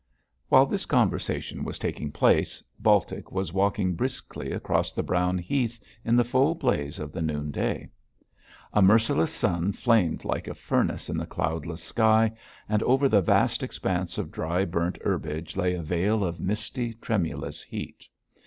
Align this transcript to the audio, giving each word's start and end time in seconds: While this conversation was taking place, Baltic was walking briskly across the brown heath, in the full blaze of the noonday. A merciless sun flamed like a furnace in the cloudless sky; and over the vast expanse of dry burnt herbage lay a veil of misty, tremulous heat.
While 0.49 0.65
this 0.65 0.87
conversation 0.87 1.63
was 1.63 1.77
taking 1.77 2.11
place, 2.11 2.63
Baltic 2.79 3.31
was 3.31 3.53
walking 3.53 3.93
briskly 3.93 4.51
across 4.51 4.93
the 4.93 5.03
brown 5.03 5.37
heath, 5.37 5.79
in 6.03 6.15
the 6.15 6.23
full 6.23 6.55
blaze 6.55 6.97
of 6.97 7.11
the 7.11 7.21
noonday. 7.21 7.87
A 8.73 8.81
merciless 8.81 9.31
sun 9.31 9.73
flamed 9.73 10.25
like 10.25 10.47
a 10.47 10.55
furnace 10.55 11.07
in 11.07 11.17
the 11.17 11.27
cloudless 11.27 11.83
sky; 11.83 12.31
and 12.67 12.81
over 12.81 13.07
the 13.07 13.21
vast 13.21 13.61
expanse 13.61 14.17
of 14.17 14.31
dry 14.31 14.65
burnt 14.65 14.97
herbage 15.03 15.55
lay 15.55 15.75
a 15.75 15.83
veil 15.83 16.25
of 16.25 16.39
misty, 16.41 16.95
tremulous 16.95 17.61
heat. 17.61 18.09